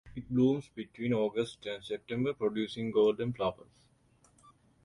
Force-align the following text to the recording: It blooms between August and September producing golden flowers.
It 0.15 0.27
blooms 0.31 0.67
between 0.73 1.13
August 1.13 1.63
and 1.67 1.83
September 1.85 2.33
producing 2.33 2.89
golden 2.89 3.33
flowers. 3.33 3.69